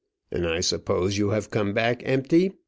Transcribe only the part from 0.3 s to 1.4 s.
"And I suppose you